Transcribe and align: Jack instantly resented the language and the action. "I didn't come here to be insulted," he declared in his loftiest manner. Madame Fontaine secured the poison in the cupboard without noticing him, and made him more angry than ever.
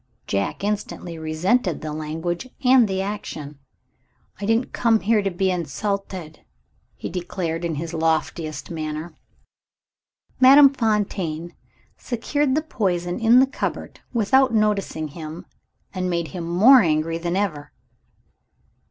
Jack 0.25 0.63
instantly 0.63 1.19
resented 1.19 1.81
the 1.81 1.93
language 1.93 2.49
and 2.65 2.87
the 2.87 3.03
action. 3.03 3.59
"I 4.39 4.47
didn't 4.47 4.73
come 4.73 5.01
here 5.01 5.21
to 5.21 5.29
be 5.29 5.51
insulted," 5.51 6.39
he 6.95 7.07
declared 7.07 7.63
in 7.63 7.75
his 7.75 7.93
loftiest 7.93 8.71
manner. 8.71 9.13
Madame 10.39 10.73
Fontaine 10.73 11.53
secured 11.97 12.55
the 12.55 12.63
poison 12.63 13.19
in 13.19 13.39
the 13.39 13.45
cupboard 13.45 13.99
without 14.11 14.51
noticing 14.55 15.09
him, 15.09 15.45
and 15.93 16.09
made 16.09 16.29
him 16.29 16.47
more 16.49 16.81
angry 16.81 17.19
than 17.19 17.35
ever. 17.35 17.71